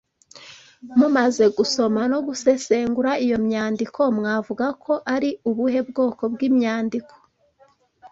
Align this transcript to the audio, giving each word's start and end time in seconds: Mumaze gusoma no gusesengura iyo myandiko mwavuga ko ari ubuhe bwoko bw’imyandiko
Mumaze 0.99 1.45
gusoma 1.57 2.01
no 2.11 2.19
gusesengura 2.27 3.11
iyo 3.25 3.37
myandiko 3.45 3.99
mwavuga 4.17 4.65
ko 4.83 4.93
ari 5.13 5.29
ubuhe 5.49 5.79
bwoko 5.89 6.23
bw’imyandiko 6.33 7.13